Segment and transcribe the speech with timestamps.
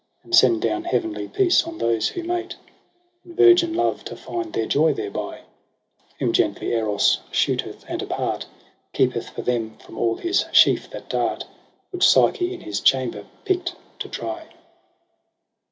[0.23, 2.55] And send down heavenly peace on those who mate,
[3.23, 5.41] In virgin love, to find their joy thereby:
[6.17, 8.47] Whom gently Eros shooteth, and apart
[8.93, 11.45] Keepeth for them from all his sheaf that dart
[11.91, 14.47] Which Psyche in his chamber pickt to try.